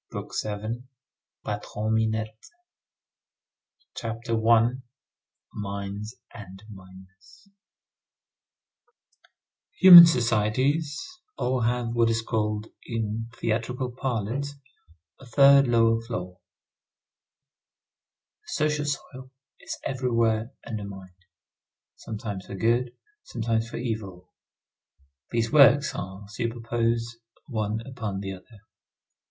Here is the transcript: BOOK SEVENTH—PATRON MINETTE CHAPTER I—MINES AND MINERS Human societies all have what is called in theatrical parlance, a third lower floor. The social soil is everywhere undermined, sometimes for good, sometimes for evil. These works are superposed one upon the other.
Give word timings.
BOOK 0.09 0.33
SEVENTH—PATRON 0.33 1.93
MINETTE 1.93 2.47
CHAPTER 3.93 4.33
I—MINES 4.49 6.15
AND 6.33 6.63
MINERS 6.71 7.49
Human 9.79 10.07
societies 10.07 10.99
all 11.37 11.61
have 11.61 11.89
what 11.93 12.09
is 12.09 12.23
called 12.23 12.65
in 12.83 13.29
theatrical 13.35 13.91
parlance, 13.91 14.55
a 15.19 15.27
third 15.27 15.67
lower 15.67 16.01
floor. 16.01 16.39
The 18.47 18.53
social 18.63 18.85
soil 18.85 19.29
is 19.59 19.77
everywhere 19.83 20.49
undermined, 20.65 21.13
sometimes 21.95 22.47
for 22.47 22.55
good, 22.55 22.89
sometimes 23.21 23.69
for 23.69 23.77
evil. 23.77 24.31
These 25.29 25.51
works 25.53 25.93
are 25.93 26.27
superposed 26.27 27.17
one 27.45 27.81
upon 27.85 28.21
the 28.21 28.33
other. 28.33 28.61